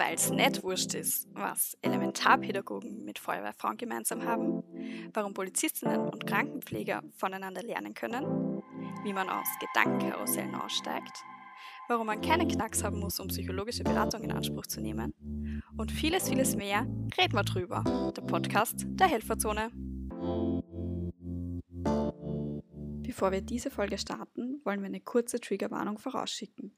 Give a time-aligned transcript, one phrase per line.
[0.00, 4.62] weil es nicht wurscht ist, was Elementarpädagogen mit Feuerwehrfrauen gemeinsam haben,
[5.12, 8.62] warum Polizistinnen und Krankenpfleger voneinander lernen können,
[9.04, 11.22] wie man aus Gedankenkarussellen aussteigt,
[11.88, 16.30] warum man keinen Knacks haben muss, um psychologische Beratung in Anspruch zu nehmen und vieles,
[16.30, 16.86] vieles mehr,
[17.20, 17.84] reden wir drüber.
[18.16, 19.70] Der Podcast der Helferzone.
[23.02, 26.69] Bevor wir diese Folge starten, wollen wir eine kurze Triggerwarnung vorausschicken.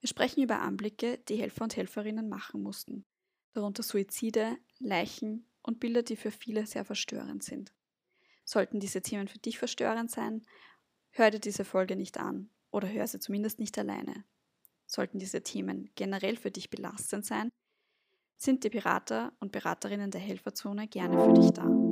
[0.00, 3.04] Wir sprechen über Anblicke, die Helfer und Helferinnen machen mussten,
[3.52, 7.72] darunter Suizide, Leichen und Bilder, die für viele sehr verstörend sind.
[8.44, 10.42] Sollten diese Themen für dich verstörend sein,
[11.10, 14.24] hör dir diese Folge nicht an oder hör sie zumindest nicht alleine.
[14.86, 17.50] Sollten diese Themen generell für dich belastend sein,
[18.36, 21.89] sind die Berater und Beraterinnen der Helferzone gerne für dich da.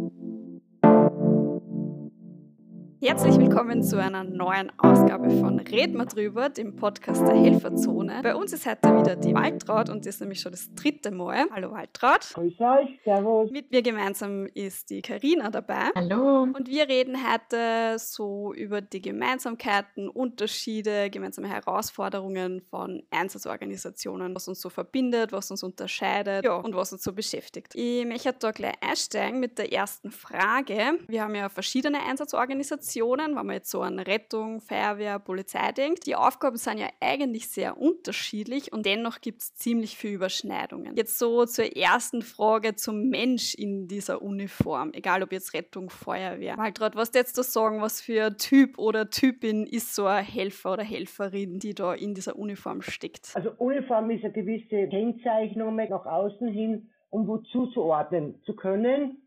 [3.01, 8.21] Herzlich willkommen zu einer neuen Ausgabe von Red mal drüber, dem Podcast der Helferzone.
[8.25, 11.45] Bei uns ist heute wieder die Waltraud und das ist nämlich schon das dritte Mal.
[11.53, 12.29] Hallo Waltraud.
[12.35, 13.53] Grüß euch, servus.
[13.53, 15.91] Mit mir gemeinsam ist die Karina dabei.
[15.95, 16.43] Hallo.
[16.43, 24.61] Und wir reden heute so über die Gemeinsamkeiten, Unterschiede, gemeinsame Herausforderungen von Einsatzorganisationen, was uns
[24.61, 27.77] so verbindet, was uns unterscheidet ja, und was uns so beschäftigt.
[27.77, 30.99] Ich möchte da gleich einsteigen mit der ersten Frage.
[31.07, 36.07] Wir haben ja verschiedene Einsatzorganisationen Organisationen, wenn man jetzt so an Rettung, Feuerwehr, Polizei denkt,
[36.07, 40.97] die Aufgaben sind ja eigentlich sehr unterschiedlich und dennoch gibt es ziemlich viele Überschneidungen.
[40.97, 46.57] Jetzt so zur ersten Frage zum Mensch in dieser Uniform, egal ob jetzt Rettung, Feuerwehr.
[46.57, 50.85] Waltraud, was jetzt da sagen, was für Typ oder Typin ist so ein Helfer oder
[50.85, 53.33] Helferin, die da in dieser Uniform steckt?
[53.35, 59.23] Also Uniform ist eine gewisse Kennzeichnung nach außen hin, um wo zuzuordnen zu können.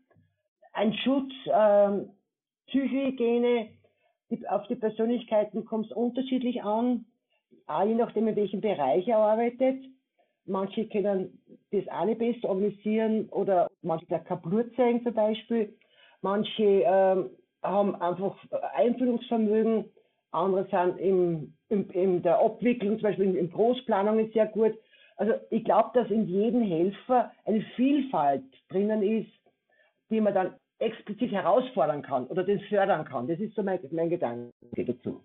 [0.72, 2.10] Ein Schutz ähm,
[2.72, 3.68] Psychohygiene,
[4.30, 7.04] die, auf die Persönlichkeiten kommt es unterschiedlich an,
[7.66, 9.84] auch je nachdem, in welchem Bereich er arbeitet.
[10.46, 11.38] Manche können
[11.70, 15.76] das nicht besser organisieren oder manche kein Blut zeigen zum Beispiel.
[16.22, 17.30] Manche ähm,
[17.62, 18.36] haben einfach
[18.74, 19.84] Einfühlungsvermögen,
[20.32, 24.72] andere sind im, im, in der Abwicklung, zum Beispiel in Großplanungen sehr gut.
[25.16, 29.30] Also ich glaube, dass in jedem Helfer eine Vielfalt drinnen ist,
[30.10, 33.28] die man dann explizit herausfordern kann oder den fördern kann.
[33.28, 35.22] Das ist so mein, mein Gedanke dazu.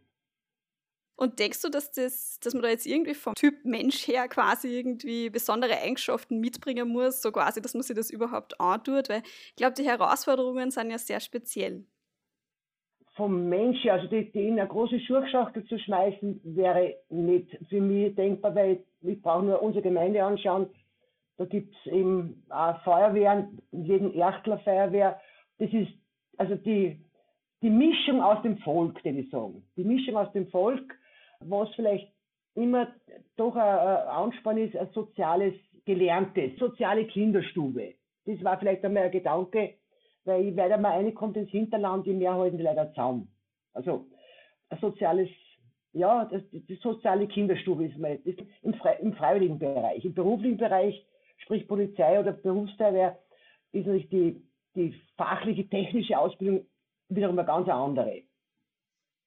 [1.19, 4.77] Und denkst du, dass, das, dass man da jetzt irgendwie vom Typ Mensch her quasi
[4.77, 9.09] irgendwie besondere Eigenschaften mitbringen muss, so quasi, dass man sich das überhaupt antut?
[9.09, 11.83] Weil ich glaube, die Herausforderungen sind ja sehr speziell.
[13.15, 17.81] Vom Mensch her, also die, die in eine große Schurkschachtel zu schmeißen, wäre nicht für
[17.81, 20.69] mich denkbar, weil ich, ich brauche nur unsere Gemeinde anschauen.
[21.37, 25.19] Da gibt es eben auch Feuerwehren, jeden Erchtler Feuerwehr
[25.59, 25.91] das ist
[26.37, 26.99] also die,
[27.61, 29.63] die Mischung aus dem Volk, den ich sagen.
[29.75, 30.95] Die Mischung aus dem Volk,
[31.39, 32.11] was vielleicht
[32.55, 32.87] immer
[33.35, 35.53] doch ein, Anspann ist, ein soziales,
[35.85, 37.95] gelerntes, soziale Kinderstube.
[38.25, 39.75] Das war vielleicht einmal ein Gedanke,
[40.25, 43.29] weil ich werde mal reinkommt ins Hinterland, die mehr halten die leider zusammen.
[43.73, 44.07] Also
[44.69, 45.29] ein soziales,
[45.93, 50.03] ja, das, die soziale Kinderstube ist mal ist im, im freiwilligen Bereich.
[50.03, 51.05] Im beruflichen Bereich,
[51.37, 53.17] sprich Polizei oder Berufsfeuerwehr,
[53.71, 54.46] ist natürlich die
[54.77, 56.65] die fachliche, technische Ausbildung
[57.09, 58.23] wiederum eine ganz andere,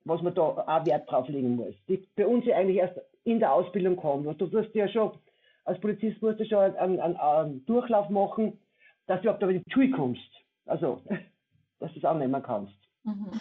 [0.04, 1.74] was man da auch Wert drauf legen muss.
[1.88, 4.26] Die bei uns ja eigentlich erst in der Ausbildung kommt.
[4.26, 5.12] Und du musst ja schon,
[5.64, 8.58] als Polizist musst du schon einen, einen, einen Durchlauf machen,
[9.06, 10.30] dass du überhaupt in die Schule kommst.
[10.66, 11.02] Also,
[11.80, 12.74] dass du es annehmen kannst.
[13.02, 13.40] Mhm.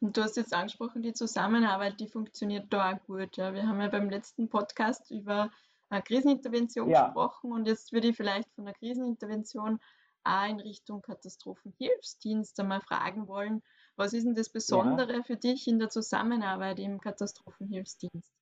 [0.00, 3.36] Und du hast jetzt angesprochen, die Zusammenarbeit, die funktioniert da auch gut.
[3.36, 3.54] Ja.
[3.54, 5.50] Wir haben ja beim letzten Podcast über
[5.88, 7.06] eine Krisenintervention ja.
[7.06, 9.80] gesprochen und jetzt würde ich vielleicht von der Krisenintervention
[10.24, 13.62] auch in Richtung Katastrophenhilfsdienst einmal fragen wollen,
[13.96, 15.22] was ist denn das Besondere ja.
[15.22, 18.32] für dich in der Zusammenarbeit im Katastrophenhilfsdienst?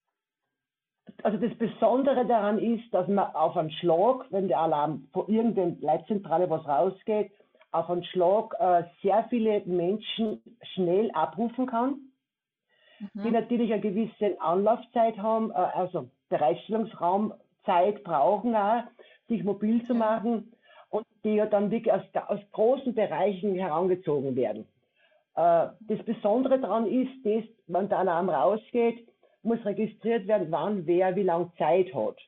[1.22, 5.76] Also das Besondere daran ist, dass man auf einen Schlag, wenn der Alarm von irgendeiner
[5.81, 7.32] Leitzentrale was rausgeht,
[7.71, 10.42] auf einen Schlag äh, sehr viele Menschen
[10.75, 12.00] schnell abrufen kann,
[13.00, 13.22] mhm.
[13.22, 18.84] die natürlich eine gewisse Anlaufzeit haben, äh, also Bereitstellungsraumzeit brauchen auch,
[19.28, 20.53] sich mobil zu machen
[20.92, 24.66] und die ja dann wirklich aus, aus großen Bereichen herangezogen werden.
[25.34, 29.09] Äh, das Besondere daran ist, dass, wenn der Alarm rausgeht,
[29.42, 32.18] muss registriert werden, wann wer wie lange Zeit hat.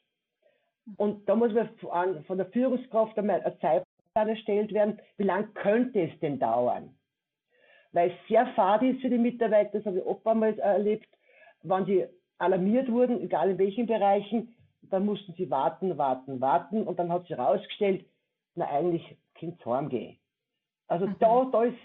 [0.96, 6.00] Und da muss man von, der Führungskraft einmal ein Zeitplan erstellt werden, wie lange könnte
[6.00, 6.94] es denn dauern.
[7.92, 11.06] Weil es sehr fad ist für die Mitarbeiter, das habe ich oft einmal erlebt,
[11.62, 12.06] wenn sie
[12.38, 17.22] alarmiert wurden, egal in welchen Bereichen, dann mussten sie warten, warten, warten und dann hat
[17.22, 18.04] sich herausgestellt,
[18.54, 20.16] na eigentlich Kind heimgehen.
[20.88, 21.16] Also mhm.
[21.18, 21.78] da, da ist,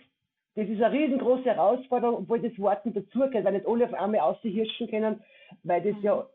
[0.55, 4.89] das ist eine riesengroße Herausforderung, obwohl das Warten dazugehört, weil nicht alle auf einmal aushirschen
[4.89, 5.23] können,
[5.63, 6.27] weil das ja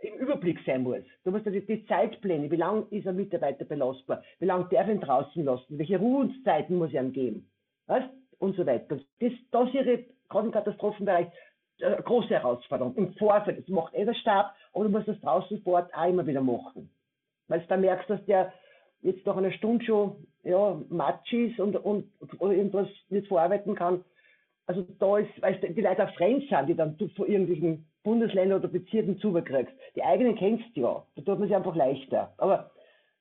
[0.00, 1.04] äh, im Überblick sein muss.
[1.24, 5.00] Du musst die, die Zeitpläne, wie lange ist ein Mitarbeiter belastbar, wie lange darf ihn
[5.00, 7.50] draußen lassen, welche Ruhezeiten muss er ihm geben,
[7.86, 8.08] weißt?
[8.42, 8.96] und so weiter.
[9.20, 11.28] Das, das ist ihre, gerade im Katastrophenbereich,
[11.78, 12.94] äh, große Herausforderung.
[12.96, 16.08] Im Vorfeld, das macht eh der Stab, aber du musst das draußen vor Ort auch
[16.08, 16.90] immer wieder machen.
[17.46, 18.52] Weil du da merkst, dass der
[19.02, 24.04] jetzt nach einer Stunde schon ja, matsch ist und, und oder irgendwas nicht verarbeiten kann.
[24.66, 28.68] Also da ist, weil die Leute auch fremd sind, die dann von irgendwelchen Bundesländern oder
[28.68, 29.74] Bezirken zubekriegst.
[29.96, 31.06] Die eigenen kennst du ja.
[31.16, 32.32] Da tut man sich einfach leichter.
[32.38, 32.70] Aber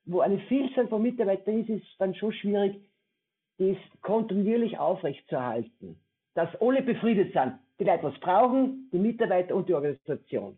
[0.05, 2.79] wo eine Vielzahl von Mitarbeitern ist, ist es dann schon schwierig,
[3.57, 5.99] das kontinuierlich aufrechtzuerhalten.
[6.33, 7.53] Dass alle befriedet sind.
[7.79, 10.57] Die Leute was brauchen, die Mitarbeiter und die Organisation.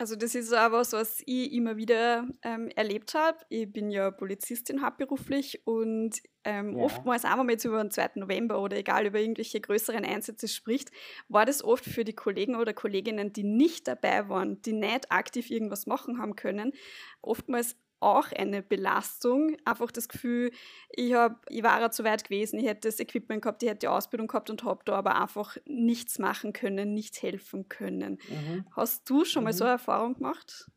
[0.00, 3.36] Also das ist auch was, was ich immer wieder ähm, erlebt habe.
[3.50, 6.84] Ich bin ja Polizistin hauptberuflich und ähm, ja.
[6.84, 8.12] oftmals, auch wenn man jetzt über den 2.
[8.14, 10.90] November oder egal über irgendwelche größeren Einsätze spricht,
[11.28, 15.50] war das oft für die Kollegen oder Kolleginnen, die nicht dabei waren, die nicht aktiv
[15.50, 16.72] irgendwas machen haben können,
[17.20, 19.56] oftmals auch eine Belastung.
[19.64, 20.50] Einfach das Gefühl,
[20.90, 23.80] ich, hab, ich war ja zu weit gewesen, ich hätte das Equipment gehabt, ich hätte
[23.80, 28.18] die Ausbildung gehabt und habe da aber einfach nichts machen können, nichts helfen können.
[28.28, 28.64] Mhm.
[28.74, 29.56] Hast du schon mal mhm.
[29.56, 30.70] so eine Erfahrung gemacht?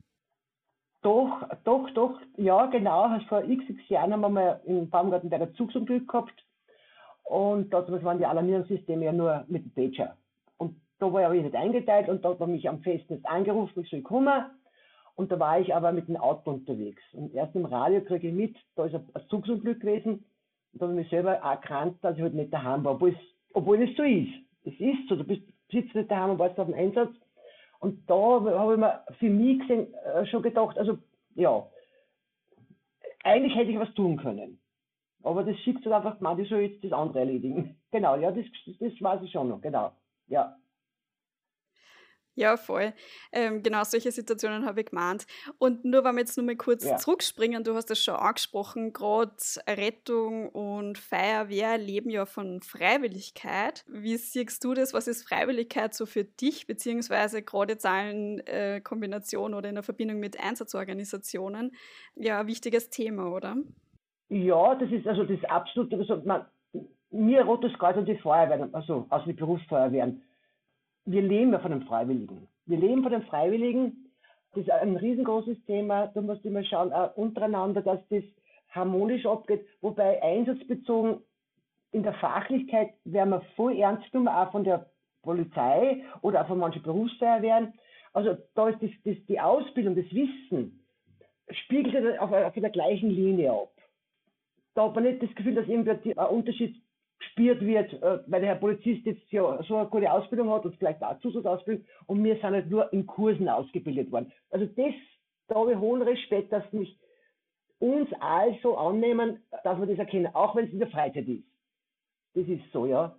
[1.01, 3.19] Doch, doch, doch, ja, genau.
[3.27, 6.33] Vor x, x Jahren haben wir mal im Baumgarten bei der Zugsunglück gehabt.
[7.23, 10.17] Und dort waren die Alarmierungssysteme ja nur mit dem Pager.
[10.57, 13.89] Und da war ich nicht eingeteilt und da hat man mich am Festnetz angerufen, ich
[13.89, 14.45] soll kommen.
[15.15, 17.01] Und da war ich aber mit dem Auto unterwegs.
[17.13, 20.25] Und erst im Radio kriege ich mit, da ist ein Zugsunglück gewesen.
[20.73, 23.17] Und da habe ich mich selber erkannt, dass ich halt nicht daheim war, obwohl es,
[23.53, 24.33] obwohl es so ist.
[24.63, 27.11] Es ist so, du bist, sitzt nicht daheim und warst auf den Einsatz.
[27.79, 30.97] Und da habe ich mir für mich gesehen, äh, schon gedacht, also
[31.35, 31.67] ja,
[33.23, 34.59] eigentlich hätte ich was tun können.
[35.21, 37.77] Aber das schickt halt einfach, man, die soll jetzt das andere erledigen.
[37.93, 38.43] Genau, ja, das,
[38.79, 39.91] das weiß ich schon noch, genau.
[40.25, 40.55] Ja.
[42.35, 42.93] Ja, voll.
[43.31, 45.27] Ähm, genau solche Situationen habe ich gemeint.
[45.59, 46.97] Und nur wenn wir jetzt nur mal kurz ja.
[46.97, 49.33] zurückspringen, du hast das schon angesprochen, gerade
[49.67, 53.85] Rettung und Feuerwehr leben ja von Freiwilligkeit.
[53.87, 54.93] Wie siehst du das?
[54.93, 59.83] Was ist Freiwilligkeit so für dich, beziehungsweise gerade jetzt in äh, Kombination oder in der
[59.83, 61.75] Verbindung mit Einsatzorganisationen?
[62.15, 63.57] Ja, ein wichtiges Thema, oder?
[64.29, 66.45] Ja, das ist also das absolute, also man,
[67.11, 70.23] mir Rotes Kreuz und die Feuerwehren, also aus den Berufsfeuerwehren,
[71.05, 72.47] wir leben ja von den Freiwilligen.
[72.65, 74.11] Wir leben von den Freiwilligen.
[74.53, 76.07] Das ist ein riesengroßes Thema.
[76.07, 78.23] Da musst du immer schauen, auch untereinander, dass das
[78.69, 79.65] harmonisch abgeht.
[79.81, 81.17] Wobei einsatzbezogen
[81.91, 84.89] in der Fachlichkeit werden wir voll ernst genommen, auch von der
[85.21, 87.73] Polizei oder auch von manchen Berufsfeuerwehren.
[88.13, 90.85] Also da ist das, das, die Ausbildung, das Wissen,
[91.49, 93.71] spiegelt auf, auf der gleichen Linie ab.
[94.75, 96.82] Da hat man nicht das Gefühl, dass irgendwie ein Unterschied
[97.35, 100.75] gespielt wird, äh, weil der Herr Polizist jetzt ja so eine gute Ausbildung hat und
[100.77, 104.31] vielleicht auch Zusatzausbildung und wir sind halt nur in Kursen ausgebildet worden.
[104.49, 104.93] Also das,
[105.47, 106.97] da habe ich hohen Respekt, dass mich
[107.79, 111.43] uns also annehmen, dass wir das erkennen, auch wenn es in der Freizeit ist.
[112.35, 113.15] Das ist so, ja.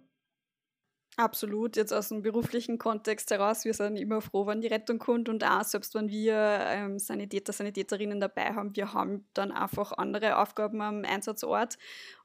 [1.17, 5.29] Absolut, jetzt aus dem beruflichen Kontext heraus, wir sind immer froh, wenn die Rettung kommt
[5.29, 10.39] und auch selbst wenn wir ähm, Sanitäter, Sanitäterinnen dabei haben, wir haben dann einfach andere
[10.39, 11.79] Aufgaben am Einsatzort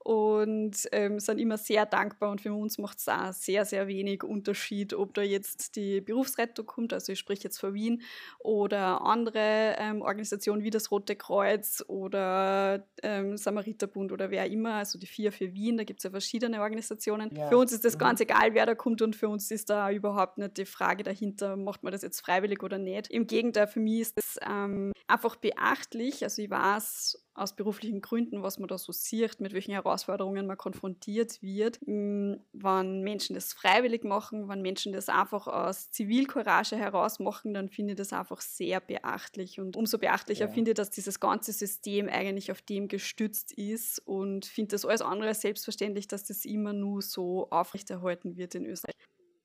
[0.09, 4.23] und ähm, sind immer sehr dankbar und für uns macht es auch sehr, sehr wenig
[4.23, 8.01] Unterschied, ob da jetzt die Berufsrettung kommt, also ich spreche jetzt von Wien,
[8.39, 14.97] oder andere ähm, Organisationen wie das Rote Kreuz oder ähm, Samariterbund oder wer immer, also
[14.97, 17.29] die vier für Wien, da gibt es ja verschiedene Organisationen.
[17.35, 17.47] Ja.
[17.47, 20.39] Für uns ist das ganz egal, wer da kommt und für uns ist da überhaupt
[20.39, 23.11] nicht die Frage dahinter, macht man das jetzt freiwillig oder nicht.
[23.11, 28.43] Im Gegenteil, für mich ist das ähm, einfach beachtlich, also ich weiß, aus beruflichen Gründen,
[28.43, 31.79] was man da so sieht, mit welchen Herausforderungen man konfrontiert wird.
[31.85, 37.69] Mm, wenn Menschen das freiwillig machen, wenn Menschen das einfach aus Zivilcourage heraus machen, dann
[37.69, 39.59] finde ich das einfach sehr beachtlich.
[39.59, 40.51] Und umso beachtlicher ja.
[40.51, 45.01] finde ich, dass dieses ganze System eigentlich auf dem gestützt ist und finde das alles
[45.01, 48.95] andere selbstverständlich, dass das immer nur so aufrechterhalten wird in Österreich.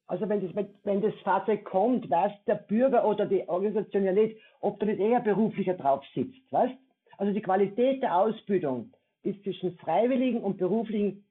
[0.06, 4.36] Also wenn das, wenn das Fahrzeug kommt, weiß der Bürger oder die Organisation ja nicht,
[4.60, 6.74] ob da nicht eher beruflicher drauf sitzt, weißt?
[7.18, 8.92] Also die Qualität der Ausbildung
[9.22, 11.24] ist zwischen Freiwilligen und Beruflichen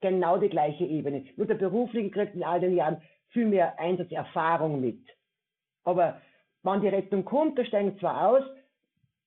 [0.00, 1.24] genau die gleiche Ebene.
[1.36, 5.00] Nur der Berufliche kriegt in all den Jahren viel mehr Einsatzerfahrung mit.
[5.84, 6.20] Aber
[6.62, 8.42] wenn die Rettung kommt, da steigen zwar aus,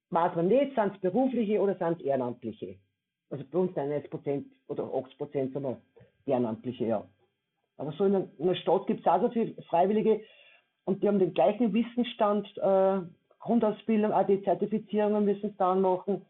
[0.10, 2.78] weiß man nicht, sind es Berufliche oder sind es Ehrenamtliche.
[3.30, 5.82] Also bei uns 91 Prozent oder 80 Prozent sind wir
[6.26, 7.08] Ehrenamtliche, ja.
[7.78, 10.22] Aber so in einer Stadt gibt es auch so viele Freiwillige
[10.86, 13.02] und die haben den gleichen Wissensstand äh,
[13.44, 16.26] Grundausbildung, auch die Zertifizierungen müssen es dann machen.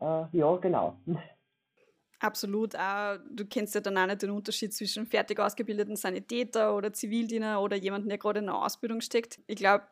[0.00, 0.96] Äh, ja, genau.
[2.20, 2.76] Absolut.
[2.76, 7.60] Auch, du kennst ja dann auch nicht den Unterschied zwischen fertig ausgebildeten Sanitäter oder Zivildiener
[7.60, 9.40] oder jemandem, der gerade in der Ausbildung steckt.
[9.46, 9.84] Ich glaube,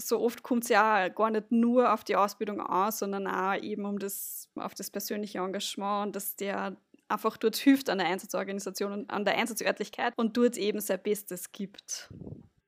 [0.00, 3.84] so oft kommt es ja gar nicht nur auf die Ausbildung an, sondern auch eben
[3.84, 6.76] um das, auf das persönliche Engagement und dass der
[7.08, 11.50] einfach dort hilft an der Einsatzorganisation und an der Einsatzörtlichkeit und dort eben sein Bestes
[11.50, 12.12] gibt.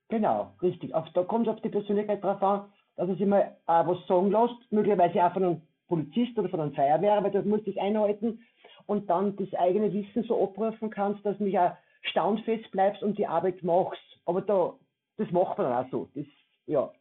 [0.09, 0.95] Genau, richtig.
[0.95, 4.07] Auf, da kommt es auf die Persönlichkeit drauf an, dass er sich mal auch was
[4.07, 7.81] sagen lässt, möglicherweise auch von einem Polizist oder von einem Feuerwehr, weil das muss ich
[7.81, 8.45] einhalten
[8.85, 13.17] und dann das eigene Wissen so abrufen kannst, dass du mich auch staunfest bleibst und
[13.17, 14.03] die Arbeit machst.
[14.27, 14.75] Aber da,
[15.17, 16.11] das macht man auch so.
[16.15, 16.27] Das,
[16.67, 16.93] ja.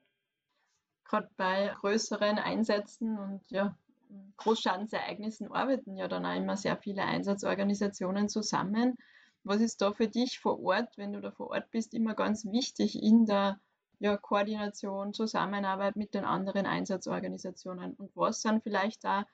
[1.04, 3.76] Gerade bei größeren Einsätzen und ja,
[4.38, 8.96] Großschadensereignissen arbeiten ja dann auch immer sehr viele Einsatzorganisationen zusammen.
[9.44, 12.46] Was ist da für dich vor Ort, wenn du da vor Ort bist, immer ganz
[12.46, 13.60] wichtig in der
[14.00, 17.94] ja, Koordination, Zusammenarbeit mit den anderen Einsatzorganisationen?
[17.94, 19.26] Und was sind vielleicht da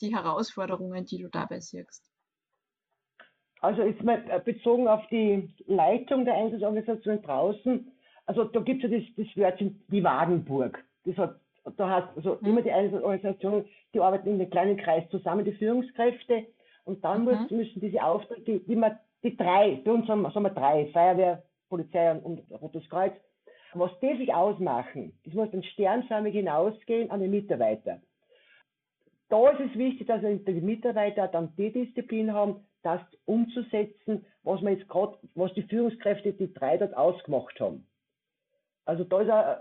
[0.00, 2.10] die Herausforderungen, die du dabei siehst?
[3.60, 7.92] Also ist mal äh, bezogen auf die Leitung der Einsatzorganisation draußen,
[8.26, 10.82] also da gibt es ja das, das Wörtchen die Wagenburg.
[11.04, 11.40] Das hat,
[11.76, 12.48] da hast also mhm.
[12.48, 13.64] immer die Einsatzorganisationen,
[13.94, 16.46] die arbeiten in einem kleinen Kreis zusammen, die Führungskräfte,
[16.84, 17.46] und dann mhm.
[17.50, 18.82] müssen diese Aufträge, die, die,
[19.22, 23.12] die drei, bei uns haben, haben wir drei, Feuerwehr, Polizei und Rotes Kreuz,
[23.74, 28.00] was die sich ausmachen, das muss dann sternförmig hinausgehen an den Mitarbeiter.
[29.28, 34.76] Da ist es wichtig, dass die Mitarbeiter dann die Disziplin haben, das umzusetzen, was man
[34.76, 37.86] jetzt gerade, was die Führungskräfte, die drei dort ausgemacht haben.
[38.84, 39.56] Also da ist auch,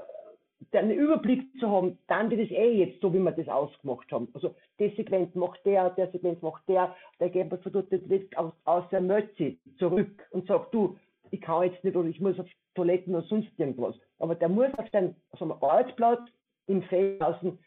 [0.74, 4.30] einen Überblick zu haben, dann wird es eh jetzt so, wie wir das ausgemacht haben.
[4.34, 8.54] Also das Segment macht der, der Segment macht der, der geht man dort nicht aus,
[8.66, 10.98] aus der Mötze zurück und sagt, du,
[11.32, 13.96] ich kann jetzt nicht oder ich muss auf Toiletten oder sonst irgendwas.
[14.20, 16.22] Aber der muss auf seinem also Arbeitsplatz
[16.68, 17.58] im Feld außen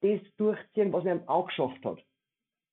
[0.00, 1.98] das durchziehen, was er auch geschafft hat.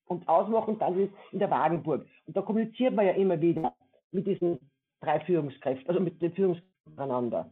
[0.05, 2.07] Und ausmachen dann ist in der Wagenburg.
[2.25, 3.75] Und da kommuniziert man ja immer wieder
[4.11, 4.59] mit diesen
[5.01, 7.51] drei Führungskräften, also mit den Führungskräften miteinander.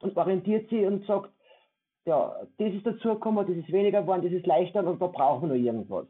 [0.00, 1.30] Und orientiert sie und sagt,
[2.04, 5.56] ja, das ist dazugekommen, das ist weniger geworden, das ist leichter und da brauchen wir
[5.56, 6.06] noch irgendwas.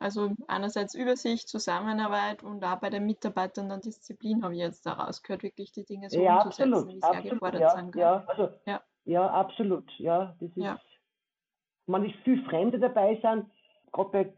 [0.00, 5.22] Also einerseits Übersicht, Zusammenarbeit und auch bei den Mitarbeitern dann Disziplin habe ich jetzt daraus
[5.22, 7.96] gehört, wirklich die Dinge so ja, umzusetzen, absolut, wie sie absolut, gefordert ja, sind.
[7.96, 8.82] Ja, also, ja.
[9.04, 9.90] ja, absolut.
[9.98, 10.80] Ja, das ist, ja.
[11.86, 13.44] man ist viel Fremde dabei sind,
[13.92, 14.32] gerade bei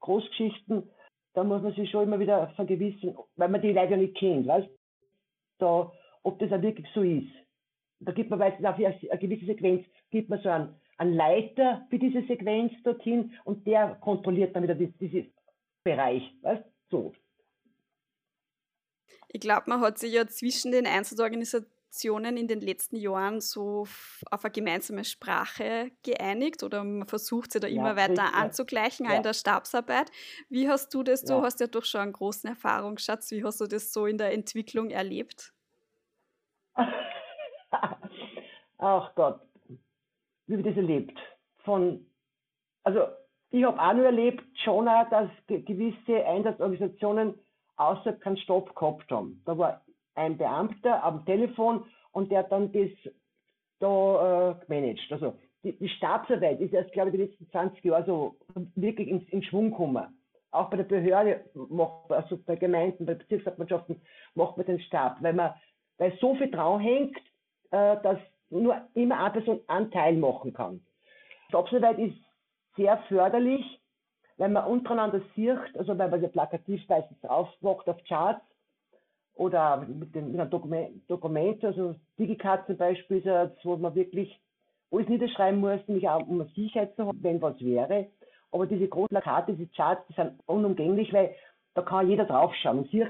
[0.00, 0.88] Großgeschichten,
[1.34, 4.46] da muss man sich schon immer wieder vergewissen, weil man die Leute ja nicht kennt,
[4.46, 4.68] weißt
[5.58, 5.92] da,
[6.22, 7.32] ob das auch wirklich so ist.
[7.98, 11.98] Da gibt man meistens auf eine gewisse Sequenz, gibt man so einen einen Leiter für
[11.98, 15.32] diese Sequenz dorthin und der kontrolliert dann wieder diesen
[15.82, 16.22] Bereich.
[16.42, 16.64] Weißt?
[16.90, 17.12] So.
[19.28, 23.86] Ich glaube, man hat sich ja zwischen den Einzelorganisationen in den letzten Jahren so
[24.30, 28.34] auf eine gemeinsame Sprache geeinigt oder man versucht sie da ja, immer weiter richtig.
[28.34, 29.12] anzugleichen, ja.
[29.12, 30.12] auch in der Stabsarbeit.
[30.50, 31.24] Wie hast du das?
[31.24, 31.42] Du ja.
[31.42, 33.32] hast ja doch schon einen großen Erfahrungsschatz.
[33.32, 35.52] Wie hast du das so in der Entwicklung erlebt?
[38.78, 39.40] Ach Gott,
[40.52, 41.18] wie wir das erlebt.
[41.64, 42.06] Von,
[42.84, 43.00] also
[43.50, 47.34] ich habe auch nur erlebt, schon auch, dass gewisse Einsatzorganisationen
[47.76, 49.42] außer keinen Stopp gehabt haben.
[49.46, 49.82] Da war
[50.14, 52.90] ein Beamter am Telefon und der hat dann das
[53.78, 55.00] da äh, gemanagt.
[55.10, 58.36] Also die, die Stabsarbeit ist erst, glaube ich, die letzten 20 Jahre so
[58.74, 60.06] wirklich in, in Schwung gekommen.
[60.50, 64.00] Auch bei der Behörde, macht, also bei Gemeinden, bei Bezirkshauptmannschaften
[64.34, 65.54] macht man den Stab, weil man,
[65.96, 67.16] weil so viel drauf hängt,
[67.70, 68.18] äh, dass
[68.60, 70.80] nur immer eine Person einen Teil machen kann.
[71.48, 72.16] Stabsarbeit ist
[72.76, 73.80] sehr förderlich,
[74.36, 78.44] weil man untereinander sieht, also weil man ja plakativ meistens aufmacht auf Charts
[79.34, 83.94] oder mit, den, mit einem Dokument, Dokument, also Digicard zum Beispiel ist ja, wo man
[83.94, 84.40] wirklich
[84.90, 88.08] alles niederschreiben muss, nämlich auch um Sicherheit zu haben, wenn was wäre.
[88.50, 91.34] Aber diese großen Plakate, diese Charts, die sind unumgänglich, weil
[91.74, 93.08] da kann jeder draufschauen und sieht,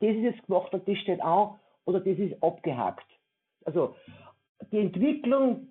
[0.00, 3.06] das ist jetzt gemacht und das steht auch oder das ist abgehakt.
[3.64, 3.94] Also
[4.72, 5.68] die Entwicklung,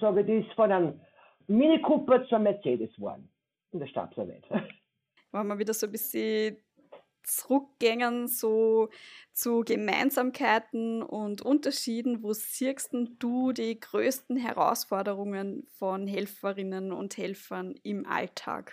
[0.00, 1.00] sage ich, ist von einem
[1.46, 3.28] Mini Cooper zur Mercedes geworden
[3.72, 4.44] in der Stabsarbeit.
[5.32, 6.56] Wenn wir wieder so ein bisschen
[7.22, 8.88] zurückgängen, so
[9.32, 18.06] zu Gemeinsamkeiten und Unterschieden, wo siehst du die größten Herausforderungen von Helferinnen und Helfern im
[18.06, 18.72] Alltag?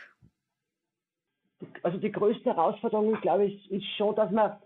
[1.82, 4.58] Also die größte Herausforderung, glaube ich, ist schon, dass man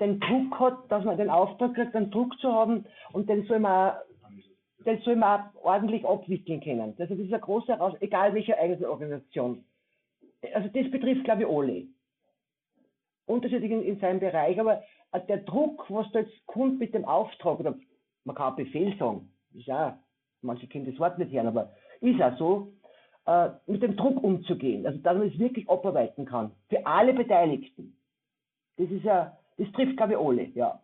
[0.00, 3.60] den Druck hat, dass man den Auftrag kriegt, den Druck zu haben und den soll
[3.60, 3.94] man
[4.84, 6.94] das soll man ordentlich abwickeln können.
[6.98, 9.64] Also das ist eine große Herausforderung, egal welche eigene Organisation.
[10.54, 11.86] Also das betrifft, glaube ich, alle.
[13.26, 14.82] Unterschiedlich in, in seinem Bereich, aber
[15.28, 17.74] der Druck, was da jetzt kommt mit dem Auftrag, oder
[18.24, 19.98] man kann auch Befehl sagen, ist ja,
[20.40, 22.72] manche kennen das Wort nicht hören, aber ist auch so,
[23.26, 27.96] äh, mit dem Druck umzugehen, also dass man es wirklich abarbeiten kann, für alle Beteiligten.
[28.76, 30.80] Das ist ja, das trifft, glaube ich, alle, ja.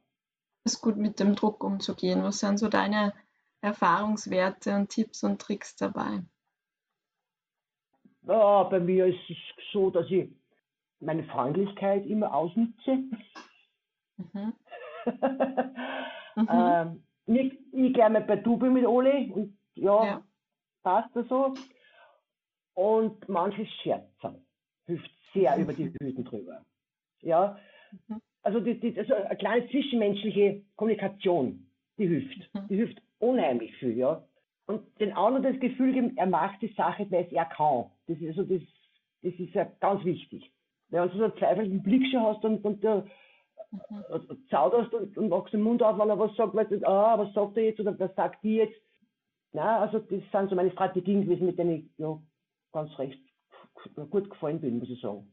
[0.64, 2.22] Ist gut, mit dem Druck umzugehen.
[2.22, 3.14] Was sind so deine
[3.60, 6.22] Erfahrungswerte und Tipps und Tricks dabei?
[8.22, 9.36] Ja, bei mir ist es
[9.72, 10.30] so, dass ich
[11.00, 13.04] meine Freundlichkeit immer ausnutze.
[14.16, 14.52] Mhm.
[16.36, 16.48] mhm.
[16.50, 20.24] ähm, nicht, ich gerne bei Dubi mit Oli und ja, ja.
[20.82, 21.54] passt das so.
[22.74, 24.46] Und manches Scherzen
[24.86, 25.62] hilft sehr mhm.
[25.62, 26.64] über die Hüten drüber.
[27.20, 27.58] Ja,
[28.08, 28.20] mhm.
[28.42, 32.54] also, die, die, also eine kleine zwischenmenschliche Kommunikation, die hilft.
[32.54, 32.68] Mhm.
[32.68, 34.22] Die hilft unheimlich viel, ja.
[34.66, 37.86] Und den anderen das Gefühl geben, er macht die Sache, weil es er kann.
[38.06, 38.62] Das ist, also das,
[39.22, 40.52] das ist ja ganz wichtig.
[40.90, 43.06] Wenn du so einen zweifelnden Blick schon hast und, und der
[43.70, 44.46] mhm.
[44.50, 47.32] Zauderst und, und machst den Mund auf, wenn er was sagt, weißt du, ah, was
[47.32, 48.80] sagt er jetzt oder was sagt die jetzt?
[49.52, 52.18] Na, also das sind so meine Strategien gewesen, mit denen ich ja,
[52.72, 53.20] ganz recht
[54.10, 55.30] gut gefallen bin, muss ich sagen.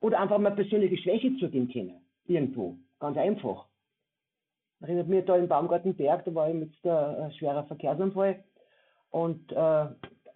[0.00, 2.00] Oder einfach mal persönliche Schwäche zugeben können.
[2.26, 2.78] Irgendwo.
[2.98, 3.66] Ganz einfach.
[4.80, 8.42] Erinnert mich da im Baumgartenberg, da war ich mit der äh, schwerer Verkehrsunfall.
[9.10, 9.86] Und äh,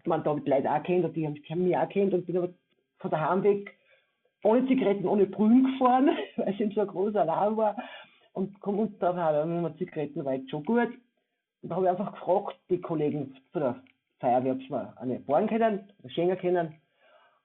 [0.04, 2.36] man da habe ich Leute auch kennt und die haben mich auch kennt und bin
[2.36, 2.50] aber
[2.98, 3.74] von der Heimweg
[4.42, 7.76] ohne Zigaretten, ohne Brühen gefahren, weil es eben so ein großer Alarm war.
[8.32, 10.88] Und komme unten drauf, haben wir Zigaretten, jetzt schon gut.
[11.62, 13.82] Und da habe ich einfach gefragt, die Kollegen von der
[14.20, 16.74] Feuerwehr, ob sie mir eine bohren können, eine schenken können.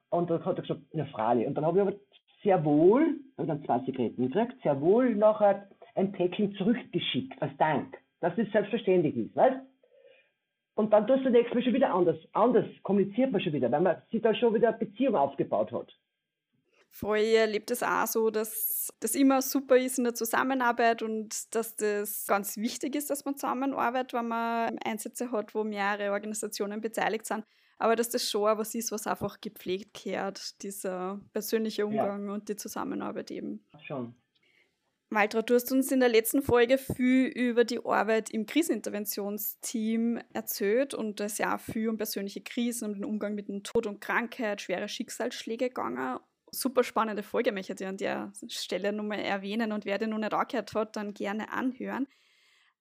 [0.10, 1.48] Und dann hat er gesagt, eine Frage.
[1.48, 1.96] Und dann habe ich aber
[2.44, 7.98] sehr wohl, und dann zwei Zigaretten gekriegt, sehr wohl nachher ein Päckchen zurückgeschickt, als Dank,
[8.22, 9.60] dass es selbstverständlich ist, weißt?
[10.76, 12.18] Und dann tust du nächstes Mal schon wieder anders.
[12.32, 15.94] Anders kommuniziert man schon wieder, weil man sich da schon wieder eine Beziehung aufgebaut hat.
[16.92, 21.54] Voll, ich erlebe das auch so, dass das immer super ist in der Zusammenarbeit und
[21.54, 26.82] dass das ganz wichtig ist, dass man zusammenarbeitet, wenn man Einsätze hat, wo mehrere Organisationen
[26.82, 27.44] beteiligt sind.
[27.78, 32.34] Aber dass das schon was ist, was einfach gepflegt gehört, dieser persönliche Umgang ja.
[32.34, 33.66] und die Zusammenarbeit eben.
[33.82, 34.16] Schon.
[35.12, 40.94] Waltra, du hast uns in der letzten Folge viel über die Arbeit im Kriseninterventionsteam erzählt
[40.94, 44.62] und es ja viel um persönliche Krisen, um den Umgang mit dem Tod und Krankheit,
[44.62, 46.20] schwere Schicksalsschläge gegangen.
[46.52, 50.34] Super spannende Folge möchte ich an der Stelle nochmal erwähnen und wer den noch nicht
[50.34, 52.08] angehört hat, dann gerne anhören.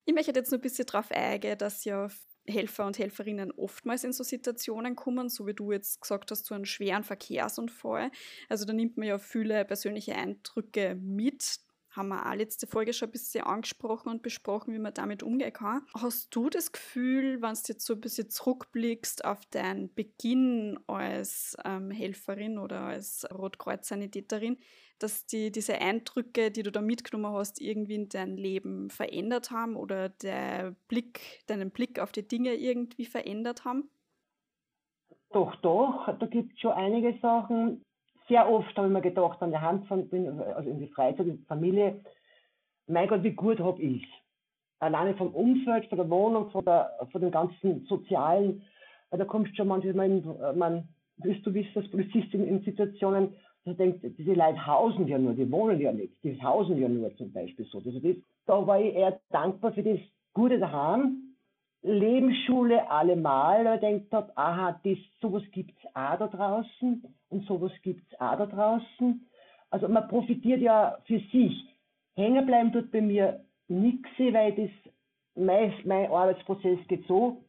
[0.04, 2.08] Ich möchte jetzt nur ein bisschen darauf eingehen, dass ja
[2.46, 6.54] Helfer und Helferinnen oftmals in so Situationen kommen, so wie du jetzt gesagt hast, zu
[6.54, 8.10] einem schweren Verkehrsunfall.
[8.50, 11.60] Also da nimmt man ja viele persönliche Eindrücke mit,
[11.98, 15.52] haben wir auch letzte Folge schon ein bisschen angesprochen und besprochen, wie man damit umgehen
[15.52, 15.82] kann.
[15.94, 21.56] Hast du das Gefühl, wenn du jetzt so ein bisschen zurückblickst auf deinen Beginn als
[21.64, 24.56] ähm, Helferin oder als Rotkreuz-Sanitäterin,
[24.98, 29.76] dass die, diese Eindrücke, die du da mitgenommen hast, irgendwie in dein Leben verändert haben
[29.76, 33.90] oder der Blick, deinen Blick auf die Dinge irgendwie verändert haben?
[35.30, 37.84] Doch, doch, da gibt es schon einige Sachen,
[38.28, 40.08] sehr oft habe ich mir gedacht, an der Hand von,
[40.54, 42.00] also in die Freizeit, in die Familie,
[42.86, 44.06] mein Gott, wie gut habe ich
[44.80, 48.62] Alleine vom Umfeld, von der Wohnung, von, der, von den ganzen sozialen,
[49.10, 50.24] weil da kommst du schon manchmal, in,
[50.56, 55.34] man, du wissen, als Polizistin in Situationen, dass du denkst, diese Leute hausen ja nur,
[55.34, 57.78] die wohnen ja nicht, die hausen ja nur zum Beispiel so.
[57.78, 59.98] Also das, da war ich eher dankbar für das
[60.32, 61.34] Gute daheim,
[61.82, 68.12] Lebensschule allemal, da denkt hat, aha, das, sowas gibt's auch da draußen und sowas gibt's
[68.20, 69.28] auch da draußen.
[69.70, 71.64] Also man profitiert ja für sich.
[72.14, 74.70] Hängen bleiben tut bei mir nichts, weil das,
[75.34, 77.42] mein, mein Arbeitsprozess geht so,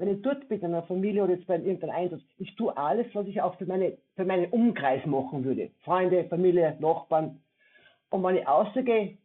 [0.00, 3.06] wenn ich dort bin in einer Familie oder jetzt bei irgendeinem Einsatz, ich tue alles,
[3.14, 5.70] was ich auch für, meine, für meinen Umkreis machen würde.
[5.84, 7.40] Freunde, Familie, Nachbarn.
[8.08, 9.18] Und wenn ich ausgehe,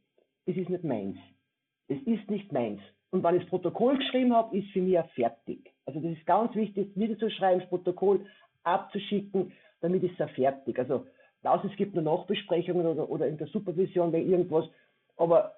[0.45, 1.17] es ist nicht meins.
[1.87, 2.81] Es ist nicht meins.
[3.11, 5.71] Und wenn ich das Protokoll geschrieben habe, ist für mich auch fertig.
[5.85, 8.25] Also das ist ganz wichtig, niederzuschreiben, das Protokoll
[8.63, 10.77] abzuschicken, damit ist es fertig.
[10.79, 11.07] Also
[11.43, 14.65] außer es gibt nur Nachbesprechungen oder, oder in der Supervision bei irgendwas.
[15.17, 15.55] Aber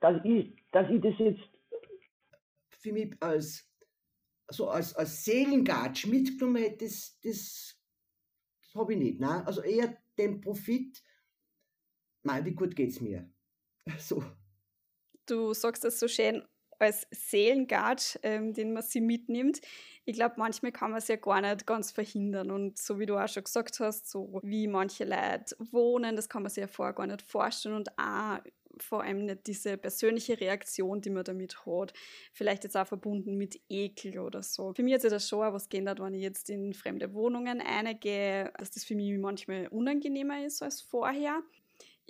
[0.00, 1.40] dass ich, dass ich das jetzt
[2.70, 3.70] für mich als
[4.50, 7.78] so als, als Seelengatsch mitgenommen hätte, das, das,
[8.62, 9.20] das habe ich nicht.
[9.20, 9.46] Nein?
[9.46, 11.02] Also eher den Profit,
[12.22, 13.30] nein, wie gut geht es mir?
[13.98, 14.22] So.
[15.26, 16.44] Du sagst das so schön,
[16.80, 19.60] als Seelenguard, ähm, den man sie mitnimmt.
[20.04, 22.50] Ich glaube, manchmal kann man es ja gar nicht ganz verhindern.
[22.50, 26.42] Und so wie du auch schon gesagt hast, so wie manche Leute wohnen, das kann
[26.42, 27.76] man sich ja vorher gar nicht vorstellen.
[27.76, 28.40] Und auch
[28.78, 31.92] vor allem nicht diese persönliche Reaktion, die man damit hat.
[32.32, 34.72] Vielleicht jetzt auch verbunden mit Ekel oder so.
[34.74, 37.60] Für mich hat sich das schon auch was geändert, wenn ich jetzt in fremde Wohnungen
[37.60, 41.42] eingehe, dass das für mich manchmal unangenehmer ist als vorher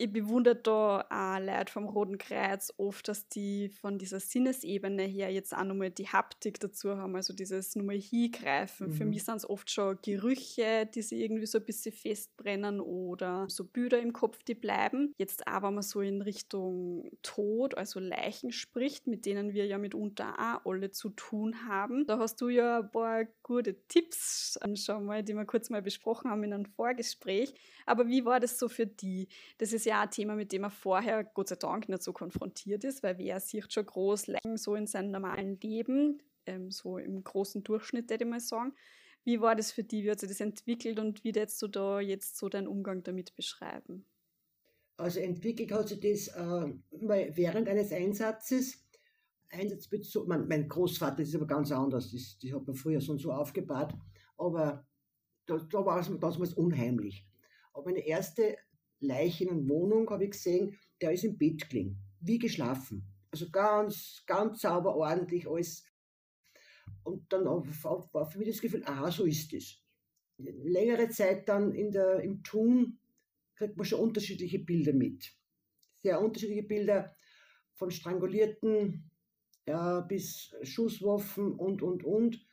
[0.00, 5.30] ich bewundere da auch Leute vom Roten Kreuz oft, dass die von dieser Sinnesebene her
[5.30, 8.88] jetzt auch nochmal die Haptik dazu haben, also dieses nochmal hingreifen.
[8.88, 8.92] Mhm.
[8.94, 13.44] Für mich sind es oft schon Gerüche, die sich irgendwie so ein bisschen festbrennen oder
[13.50, 15.12] so Bilder im Kopf, die bleiben.
[15.18, 19.76] Jetzt auch, wenn man so in Richtung Tod, also Leichen spricht, mit denen wir ja
[19.76, 22.06] mitunter auch alle zu tun haben.
[22.06, 26.30] Da hast du ja ein paar gute Tipps schon mal, die wir kurz mal besprochen
[26.30, 27.52] haben in einem Vorgespräch.
[27.84, 29.28] Aber wie war das so für die?
[29.58, 32.85] Das ist ja ein Thema, mit dem er vorher Gott sei Dank nicht so konfrontiert
[32.85, 37.22] ist, weil wer sieht schon groß Leichen so in seinem normalen Leben, ähm, so im
[37.24, 38.72] großen Durchschnitt, würde ich mal sagen.
[39.24, 40.05] Wie war das für die?
[40.05, 43.35] Wie hat sich das entwickelt und wie würdest du da jetzt so deinen Umgang damit
[43.35, 44.07] beschreiben?
[44.96, 48.87] Also entwickelt hat sich das äh, während eines Einsatzes.
[49.50, 53.18] Einsatzbezug, mein, mein Großvater ist aber ganz anders, das, das hat man früher so und
[53.18, 53.92] so aufgebaut,
[54.38, 54.87] aber
[55.46, 57.26] da, da war es damals unheimlich.
[57.72, 58.57] Aber meine erste
[59.00, 63.02] Leiche in Wohnung habe ich gesehen, der ist im Bett gelegen, wie geschlafen.
[63.30, 65.84] Also ganz, ganz sauber, ordentlich alles.
[67.02, 69.82] Und dann war für mich das Gefühl, aha, so ist es.
[70.38, 72.98] Längere Zeit dann in der, im Tun
[73.54, 75.32] kriegt man schon unterschiedliche Bilder mit.
[76.02, 77.14] Sehr unterschiedliche Bilder
[77.74, 79.10] von Strangulierten
[79.66, 82.44] ja, bis Schusswaffen und, und, und.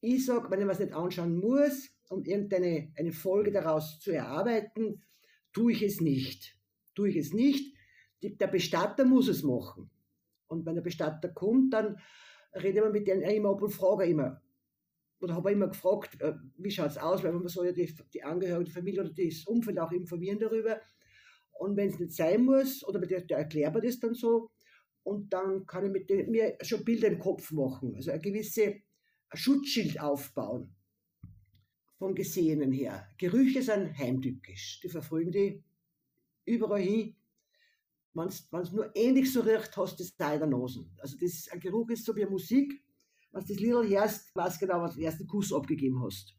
[0.00, 5.02] Ich sage, wenn ich was nicht anschauen muss, um irgendeine eine Folge daraus zu erarbeiten,
[5.52, 6.56] tue ich es nicht.
[6.94, 7.74] Tue ich es nicht.
[8.22, 9.90] Die, der Bestatter muss es machen.
[10.48, 11.98] Und wenn der Bestatter kommt, dann
[12.54, 14.42] rede ich mit denen immer ab und frage immer.
[15.20, 18.22] Oder habe immer gefragt, äh, wie schaut es aus, weil man soll ja die, die
[18.22, 20.80] Angehörigen, die Familie oder das Umfeld auch informieren darüber.
[21.52, 24.50] Und wenn es nicht sein muss, oder der, der erklärt mir das dann so,
[25.02, 28.74] und dann kann ich mit dem, mir schon Bilder im Kopf machen, also ein gewisses
[29.34, 30.77] Schutzschild aufbauen
[31.98, 33.08] vom Gesehenen her.
[33.18, 34.80] Gerüche sind heimtückisch.
[34.80, 35.62] Die verfolgen die
[36.44, 37.16] überall hin.
[38.14, 40.88] Wenn es nur ähnlich so riecht, hast du das da in der Nase.
[40.98, 42.82] Also das, ein Geruch ist so wie Musik.
[43.30, 46.34] Wenn du das Lied hörst, weißt du genau, was du den ersten Kuss abgegeben hast.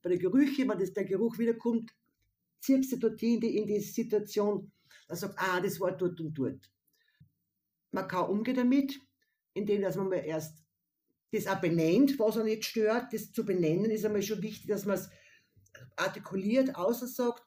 [0.00, 1.92] Bei den Gerüchen, wenn das, der Geruch wiederkommt,
[2.60, 4.72] ziehst du dorthin in die, in die Situation,
[5.06, 6.70] dann sagt, ah, das war dort und dort.
[7.90, 8.98] Man kann umgehen damit,
[9.52, 10.64] indem dass man mal erst
[11.32, 13.12] das auch benennt, was er nicht stört.
[13.12, 15.10] Das zu benennen ist einmal schon wichtig, dass man es
[15.96, 17.42] artikuliert, außer sagt,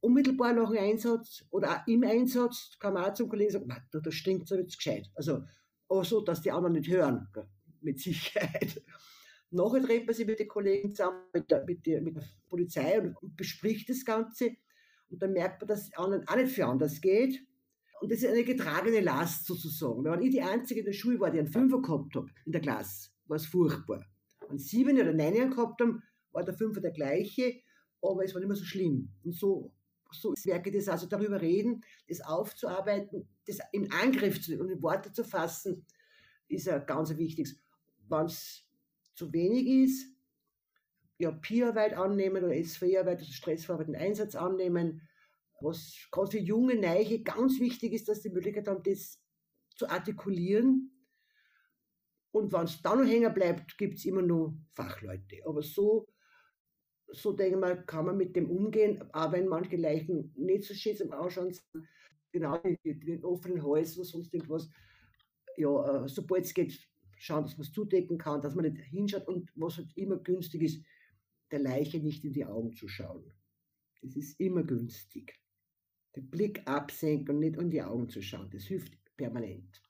[0.00, 4.00] unmittelbar nach dem Einsatz oder auch im Einsatz kann man auch zum Kollegen sagen, da,
[4.00, 5.10] da stinkt es jetzt gescheit.
[5.14, 5.42] Also
[5.88, 7.28] auch so, dass die anderen nicht hören,
[7.80, 8.82] mit Sicherheit.
[9.50, 13.00] Nachher dreht man sich mit den Kollegen zusammen, mit der, mit der, mit der Polizei
[13.00, 14.56] und, und bespricht das Ganze.
[15.08, 17.45] Und dann merkt man, dass es anderen auch nicht für anders geht.
[18.00, 20.04] Und das ist eine getragene Last sozusagen.
[20.04, 22.60] Wenn ich die Einzige in der Schule war, die einen Fünfer gehabt habe in der
[22.60, 24.04] Klasse, war es furchtbar.
[24.48, 27.60] Wenn sieben oder neun gehabt haben, war der Fünfer der gleiche,
[28.02, 29.10] aber es war nicht mehr so schlimm.
[29.24, 29.72] Und so,
[30.12, 34.70] so merke ich das also darüber reden, das aufzuarbeiten, das in Angriff zu nehmen und
[34.70, 35.86] in Worte zu fassen,
[36.48, 37.56] ist ja ganz wichtig.
[38.08, 38.64] Wenn es
[39.14, 40.12] zu wenig ist,
[41.18, 45.00] ja, Peerarbeit annehmen oder SV-Arbeit, also stressverarbeitenden Einsatz annehmen,
[45.60, 49.20] was gerade für junge Neiche ganz wichtig ist, dass die Möglichkeit haben, das
[49.74, 50.92] zu artikulieren.
[52.30, 55.38] Und wenn es dann noch hängen bleibt, gibt es immer nur Fachleute.
[55.46, 56.06] Aber so,
[57.08, 60.74] so denke ich mal, kann man mit dem umgehen, auch wenn manche Leichen nicht so
[60.74, 61.88] schön zum Ausschauen sind,
[62.32, 64.68] genau in den offenen Häusern sonst irgendwas.
[65.56, 66.78] Ja, äh, sobald es geht,
[67.16, 70.62] schauen, dass man es zudecken kann, dass man nicht hinschaut und was halt immer günstig
[70.62, 70.84] ist,
[71.50, 73.32] der Leiche nicht in die Augen zu schauen.
[74.02, 75.34] Das ist immer günstig
[76.16, 78.50] den Blick absenken und nicht in die Augen zu schauen.
[78.50, 79.82] Das hilft permanent.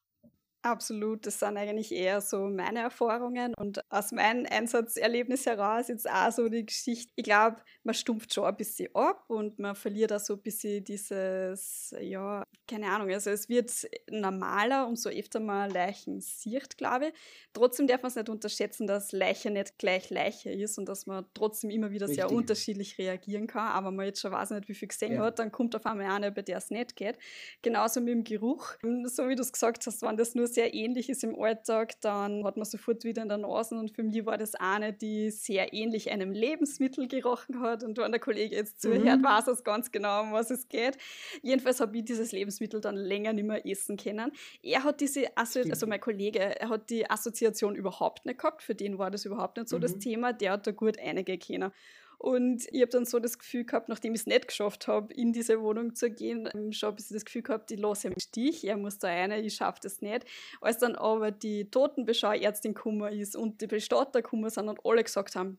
[0.67, 6.33] Absolut, das sind eigentlich eher so meine Erfahrungen und aus meinem Einsatzerlebnis heraus jetzt auch
[6.33, 7.13] so die Geschichte.
[7.15, 10.83] Ich glaube, man stumpft schon ein bisschen ab und man verliert auch so ein bisschen
[10.83, 13.71] dieses, ja, keine Ahnung, also es wird
[14.11, 17.15] normaler, umso öfter man Leichen sieht, glaube ich.
[17.53, 21.27] Trotzdem darf man es nicht unterschätzen, dass Leiche nicht gleich Leiche ist und dass man
[21.33, 22.25] trotzdem immer wieder Richtig.
[22.25, 23.69] sehr unterschiedlich reagieren kann.
[23.69, 25.21] Aber man jetzt schon weiß nicht, wie viel gesehen ja.
[25.21, 27.19] hat, dann kommt auf einmal eine, bei der es nicht geht.
[27.63, 28.73] Genauso mit dem Geruch.
[29.05, 32.42] So wie du es gesagt hast, wenn das nur sehr ähnlich ist im Alltag, dann
[32.45, 33.77] hat man sofort wieder in der Nase.
[33.77, 37.85] Und für mich war das eine, die sehr ähnlich einem Lebensmittel gerochen hat.
[37.85, 39.23] Und wenn der Kollege jetzt zuhört, mhm.
[39.23, 40.97] weiß es ganz genau, um was es geht.
[41.42, 44.33] Jedenfalls habe ich dieses Lebensmittel dann länger nicht mehr essen können.
[44.62, 48.62] Er hat diese, Assozi also mein Kollege, er hat die Assoziation überhaupt nicht gehabt.
[48.62, 49.83] Für den war das überhaupt nicht so mhm.
[49.83, 50.33] das Thema.
[50.33, 51.71] Der hat da gut einige kennen.
[52.19, 55.33] Und ich habe dann so das Gefühl gehabt, nachdem ich es nicht geschafft habe, in
[55.33, 58.65] diese Wohnung zu gehen, schon ein bisschen das Gefühl gehabt, ich lasse ihn im Stich,
[58.65, 60.25] er muss da rein, ich schaffe das nicht.
[60.61, 65.37] Als dann aber die Totenbeschauärztin gekommen ist und die Bestatter gekommen sind und alle gesagt
[65.37, 65.59] haben,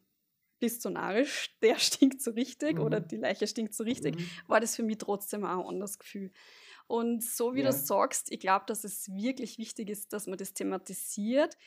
[0.59, 2.81] bist so narrisch, der stinkt so richtig mhm.
[2.81, 4.29] oder die Leiche stinkt so richtig, mhm.
[4.47, 6.31] war das für mich trotzdem auch ein anderes Gefühl.
[6.87, 7.65] Und so wie ja.
[7.65, 11.57] du sagst, ich glaube, dass es wirklich wichtig ist, dass man das thematisiert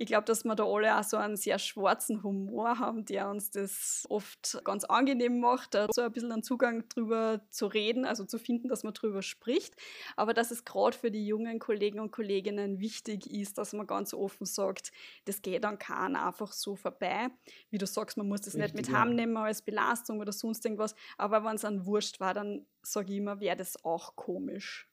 [0.00, 3.50] ich glaube, dass wir da alle auch so einen sehr schwarzen Humor haben, der uns
[3.50, 8.38] das oft ganz angenehm macht, so ein bisschen einen Zugang drüber zu reden, also zu
[8.38, 9.74] finden, dass man drüber spricht.
[10.16, 14.14] Aber dass es gerade für die jungen Kollegen und Kolleginnen wichtig ist, dass man ganz
[14.14, 14.90] offen sagt,
[15.26, 17.28] das geht an keinen einfach so vorbei.
[17.68, 19.00] Wie du sagst, man muss das Richtig, nicht mit ja.
[19.00, 20.94] heimnehmen als Belastung oder sonst irgendwas.
[21.18, 24.89] Aber wenn es an Wurscht war, dann sage ich immer, wäre das auch komisch.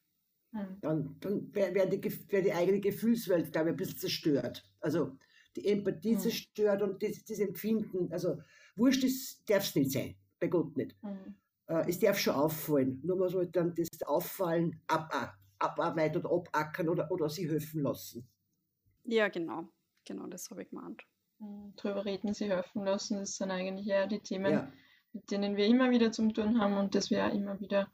[0.58, 0.78] Hm.
[0.82, 4.63] Dann, dann wäre wär die, wär die eigene Gefühlswelt, glaube ich, ein bisschen zerstört.
[4.80, 5.17] Also
[5.56, 6.20] die Empathie mhm.
[6.20, 8.12] zerstört und das, das, Empfinden.
[8.12, 8.41] Also
[8.76, 9.04] wurscht
[9.48, 10.96] darf es nicht sein, bei Gott nicht.
[11.04, 11.36] Mhm.
[11.67, 13.02] Äh, es darf schon auffallen.
[13.04, 18.28] Nur man sollte dann das Auffallen ab, abarbeiten oder abackern oder, oder sie helfen lassen.
[19.04, 19.70] Ja, genau.
[20.06, 21.04] Genau, das habe ich gemeint.
[21.39, 21.74] Mhm.
[21.76, 24.72] Drüber reden, sie helfen lassen, das sind eigentlich eher die Themen, ja.
[25.13, 27.91] mit denen wir immer wieder zu tun haben und das wir auch immer wieder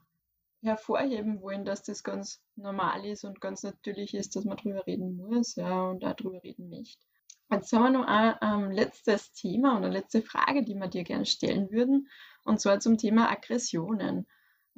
[0.64, 5.16] hervorheben wollen, dass das ganz normal ist und ganz natürlich ist, dass man darüber reden
[5.16, 7.04] muss ja, und auch darüber reden möchte.
[7.50, 11.04] Jetzt haben wir noch ein ähm, letztes Thema und eine letzte Frage, die wir dir
[11.04, 12.08] gerne stellen würden,
[12.44, 14.26] und zwar zum Thema Aggressionen.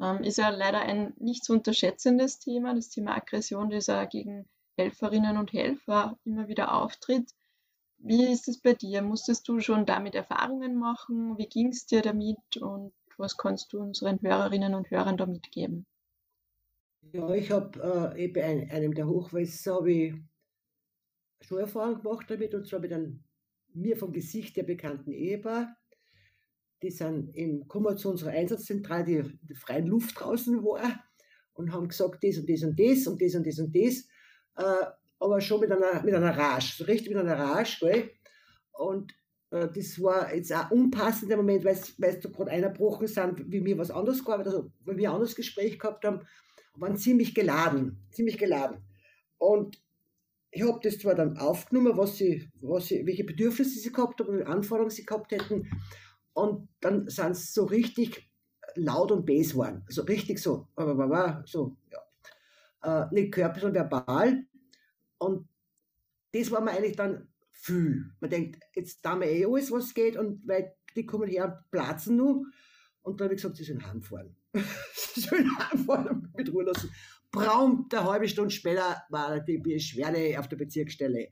[0.00, 4.48] Ähm, ist ja leider ein nicht zu unterschätzendes Thema, das Thema Aggression, das auch gegen
[4.76, 7.30] Helferinnen und Helfer immer wieder auftritt.
[7.98, 9.00] Wie ist es bei dir?
[9.00, 11.38] Musstest du schon damit Erfahrungen machen?
[11.38, 15.86] Wie ging es dir damit und was kannst du unseren Hörerinnen und Hörern da mitgeben?
[17.12, 20.14] Ja, ich habe äh, bei ein, einem der Hochwässer ich
[21.40, 23.24] schon Erfahrung gemacht damit und zwar mit einem
[23.72, 25.76] mir vom Gesicht der bekannten Ehepaar.
[26.82, 31.04] Die sind im gekommen zu unserer Einsatzzentrale, die in der freien Luft draußen war
[31.54, 34.08] und haben gesagt, das und das und das und das und das und das,
[34.56, 34.86] äh,
[35.18, 38.10] aber schon mit einer, mit einer Rage, so richtig mit einer Rage, gell?
[38.72, 39.14] Und
[39.72, 43.78] das war jetzt auch unpassend im Moment, weil es da gerade eingebrochen sind, wie wir
[43.78, 46.20] was anderes gearbeitet also weil wir ein anderes Gespräch gehabt haben,
[46.74, 48.84] waren ziemlich geladen, ziemlich geladen.
[49.38, 49.80] Und
[50.50, 54.32] ich habe das zwar dann aufgenommen, was sie, was sie, welche Bedürfnisse sie gehabt haben,
[54.32, 55.68] welche Anforderungen sie gehabt hätten.
[56.32, 58.30] Und dann sind sie so richtig
[58.74, 59.84] laut und bass waren.
[59.86, 60.68] Also richtig so,
[61.44, 62.00] so, ja.
[62.82, 64.44] Äh, nicht körperlich, sondern verbal.
[65.18, 65.48] Und
[66.32, 67.28] das war mir eigentlich dann
[67.66, 68.10] viel.
[68.20, 71.70] Man denkt, jetzt da wir eh alles, was geht, und weil die kommen her und
[71.70, 72.46] platzen nur.
[73.02, 74.36] Und dann habe ich gesagt, sie sollen heimfahren.
[74.94, 76.90] sie sollen heimfahren und mit Ruhe lassen.
[77.30, 81.28] Prompt eine halbe Stunde später war die Beschwerde auf der Bezirksstelle.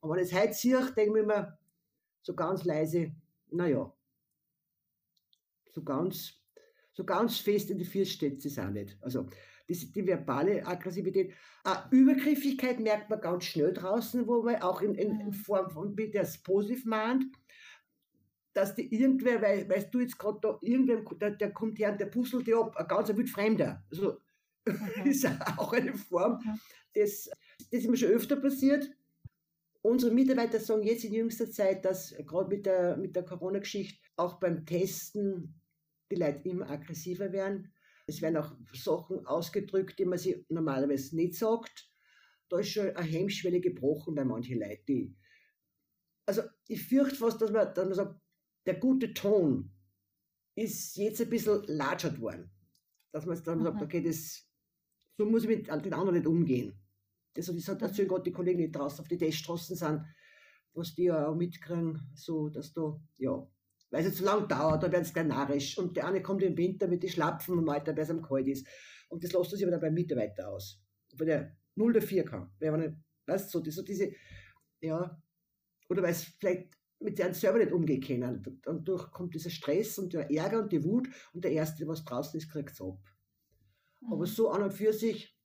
[0.00, 1.58] Und wenn ich es heute sehe, denke ich mir
[2.22, 3.12] so ganz leise,
[3.50, 3.92] naja,
[5.72, 6.34] so ganz,
[6.92, 8.96] so ganz fest in die Füße steht es auch nicht.
[9.00, 9.28] Also
[9.72, 11.32] die, die verbale Aggressivität.
[11.64, 15.32] Äh, Übergriffigkeit merkt man ganz schnell draußen, wo man auch in, in mhm.
[15.32, 17.24] Form von, wie das positiv mahnt,
[18.52, 22.00] dass die irgendwer, weil, weißt du jetzt gerade da, irgendwer, der, der kommt her und
[22.00, 23.82] der puzzelt dir ab, ein ganz ein Fremder.
[23.90, 24.18] Also,
[24.66, 25.04] mhm.
[25.06, 26.38] ist auch eine Form,
[26.94, 27.30] das,
[27.70, 28.90] das ist mir schon öfter passiert.
[29.80, 34.38] Unsere Mitarbeiter sagen jetzt in jüngster Zeit, dass gerade mit der, mit der Corona-Geschichte auch
[34.38, 35.60] beim Testen
[36.10, 37.72] die Leute immer aggressiver werden.
[38.12, 41.90] Es werden auch Sachen ausgedrückt, die man sich normalerweise nicht sagt.
[42.48, 44.84] Da ist schon eine Hemmschwelle gebrochen bei manchen Leuten.
[44.86, 45.16] Die,
[46.26, 48.20] also ich fürchte fast, dass man, dass man sagt,
[48.66, 49.72] der gute Ton
[50.54, 52.50] ist jetzt ein bisschen latschert worden.
[53.12, 53.62] Dass man, man mhm.
[53.64, 54.46] sagt, okay, das,
[55.16, 56.78] so muss ich mit den anderen nicht umgehen.
[57.34, 58.08] Das, das hat dazu mhm.
[58.08, 60.04] gerade die Kollegen, die draußen auf die Teststraßen sind,
[60.74, 63.46] was die ja auch mitkriegen, so dass da, ja,
[63.92, 65.76] weil es zu lang dauert, da werden sie gleich narrisch.
[65.76, 68.48] Und der eine kommt im Winter mit den Schlapfen und Alter, weil es am kalt
[68.48, 68.66] ist.
[69.10, 70.82] Und das lässt sich aber dann beim Mitarbeiter aus.
[71.14, 72.50] Weil der 0 oder 4 kann.
[72.58, 74.10] Weil man, weißt so, so diese,
[74.80, 75.22] ja,
[75.90, 78.60] oder weil es vielleicht mit seinem selber nicht umgehen können.
[78.64, 82.04] Und durch kommt dieser Stress und der Ärger und die Wut und der Erste, was
[82.04, 82.98] draußen ist, kriegt es ab.
[84.00, 84.12] Mhm.
[84.14, 85.36] Aber so an und für sich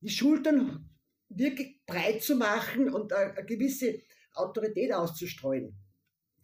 [0.00, 0.88] die Schultern
[1.28, 3.98] wirklich breit zu machen und eine, eine gewisse
[4.34, 5.76] Autorität auszustreuen.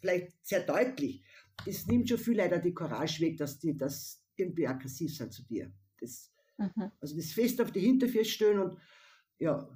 [0.00, 1.24] Vielleicht sehr deutlich
[1.66, 5.44] es nimmt schon viel leider die Courage weg, dass die das irgendwie aggressiv sind zu
[5.44, 5.72] dir.
[5.98, 6.90] Das, mhm.
[7.00, 8.78] Also das Fest auf die Hinterfüße stellen und
[9.38, 9.68] ja,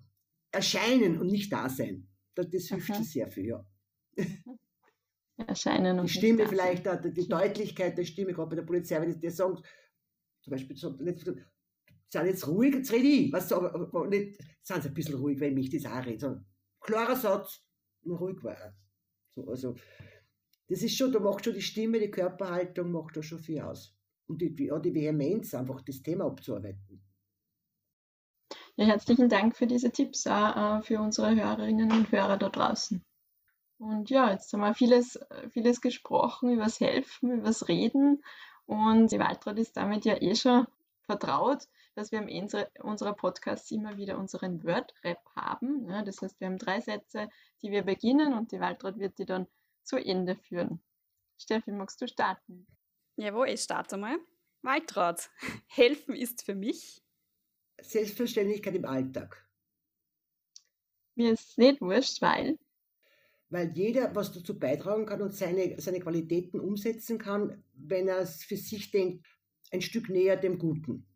[0.51, 2.09] erscheinen und nicht da sein.
[2.35, 2.95] Das, das hilft mhm.
[2.95, 3.67] schon sehr viel, ja.
[5.47, 9.21] Erscheinen und Die Stimme vielleicht, da, die Deutlichkeit der Stimme, gerade bei der Polizei, wenn
[9.21, 9.63] die sagen,
[10.43, 11.25] zum Beispiel, nicht,
[12.11, 13.33] sind jetzt ruhig, jetzt rede ich.
[13.33, 16.41] Was, aber, nicht, sind sie ein bisschen ruhig, wenn mich das auch redet.
[16.81, 17.63] Klarer Satz,
[18.03, 18.75] nur ruhig war.
[19.35, 19.75] So, also,
[20.69, 23.95] das ist schon, da macht schon die Stimme, die Körperhaltung macht da schon viel aus.
[24.27, 27.03] Und die, ja, die Vehemenz, einfach das Thema abzuarbeiten.
[28.77, 33.05] Ja, herzlichen Dank für diese Tipps auch äh, für unsere Hörerinnen und Hörer da draußen.
[33.79, 35.19] Und ja, jetzt haben wir vieles,
[35.51, 38.23] vieles gesprochen über das Helfen, über das Reden.
[38.67, 40.67] Und die Waltraud ist damit ja eh schon
[41.03, 45.89] vertraut, dass wir am Ende unserer Podcasts immer wieder unseren Word-Rap haben.
[46.05, 47.29] Das heißt, wir haben drei Sätze,
[47.63, 49.47] die wir beginnen und die Waltraud wird die dann
[49.89, 50.81] zu Ende führen.
[51.39, 52.67] Steffi, magst du starten?
[53.17, 54.19] Jawohl, ich starte mal.
[54.63, 55.31] Waltraud,
[55.69, 57.03] helfen ist für mich
[57.81, 59.49] Selbstverständlichkeit im Alltag.
[61.15, 62.59] Mir ist nicht wurscht, weil
[63.51, 68.45] weil jeder was dazu beitragen kann und seine, seine Qualitäten umsetzen kann, wenn er es
[68.45, 69.27] für sich denkt,
[69.73, 71.07] ein Stück näher dem Guten.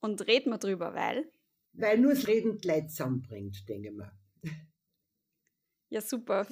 [0.00, 1.32] Und reden wir drüber, weil?
[1.72, 4.12] Weil nur das Reden Leid zusammenbringt, denke ich mal.
[5.88, 6.46] Ja, super.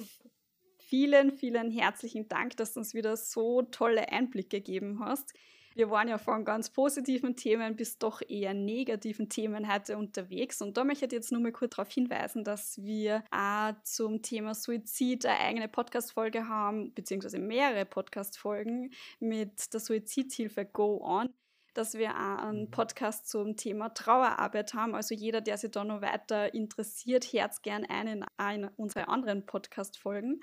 [0.89, 5.33] Vielen, vielen herzlichen Dank, dass du uns wieder so tolle Einblicke gegeben hast.
[5.75, 10.61] Wir waren ja von ganz positiven Themen bis doch eher negativen Themen heute unterwegs.
[10.61, 14.55] Und da möchte ich jetzt nur mal kurz darauf hinweisen, dass wir auch zum Thema
[14.55, 21.27] Suizid eine eigene Podcast-Folge haben, beziehungsweise mehrere Podcast-Folgen mit der Suizidhilfe Go On
[21.73, 22.71] dass wir auch einen mhm.
[22.71, 24.95] Podcast zum Thema Trauerarbeit haben.
[24.95, 29.45] Also jeder, der sich da noch weiter interessiert, herz gern ein in eine unserer anderen
[29.45, 30.41] Podcast-Folgen.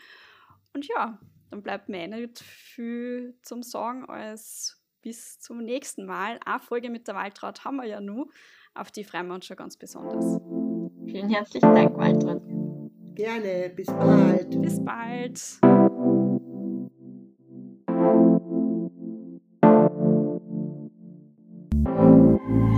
[0.75, 1.19] Und ja,
[1.51, 6.41] dann bleibt mir eh nicht viel zum Sagen als bis zum nächsten Mal.
[6.45, 8.29] Eine Folge mit der Waltraud haben wir ja nur.
[8.75, 10.41] Auf die freuen wir uns schon ganz besonders.
[11.07, 12.43] Vielen herzlichen Dank, Waltraud.
[13.15, 14.61] Gerne, bis bald.
[14.63, 15.61] Bis bald.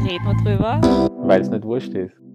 [0.04, 0.80] Reden wir drüber.
[1.26, 2.25] Weil es nicht wurscht ist.